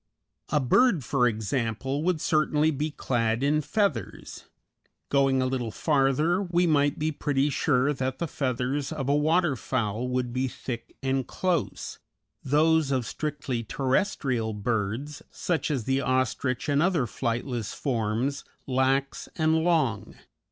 A 0.49 0.59
bird, 0.59 1.05
for 1.05 1.27
example, 1.27 2.01
would 2.01 2.19
certainly 2.19 2.71
be 2.71 2.89
clad 2.89 3.43
in 3.43 3.61
feathers. 3.61 4.45
Going 5.09 5.43
a 5.43 5.45
little 5.45 5.69
farther, 5.69 6.41
we 6.41 6.65
might 6.65 6.97
be 6.97 7.11
pretty 7.11 7.51
sure 7.51 7.93
that 7.93 8.17
the 8.17 8.27
feathers 8.27 8.91
of 8.91 9.07
a 9.07 9.15
water 9.15 9.55
fowl 9.55 10.07
would 10.07 10.33
be 10.33 10.47
thick 10.47 10.95
and 11.03 11.27
close; 11.27 11.99
those 12.43 12.89
of 12.89 13.05
strictly 13.05 13.63
terrestrial 13.63 14.53
birds, 14.55 15.21
such 15.29 15.69
as 15.69 15.83
the 15.83 16.01
ostrich 16.01 16.67
and 16.67 16.81
other 16.81 17.05
flightless 17.05 17.75
forms, 17.75 18.43
lax 18.65 19.29
and 19.35 19.63
long. 19.63 20.15